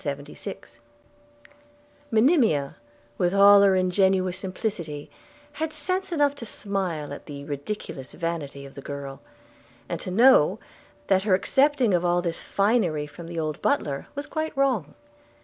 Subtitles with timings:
[2.09, 2.75] Monimia,
[3.19, 5.11] with all her ingenuous simplicity,
[5.51, 9.21] had sense enough to smile at the ridiculous vanity of the girl;
[9.87, 10.57] and to know,
[11.05, 14.95] that her accepting all this finery from the old butler was quite wrong.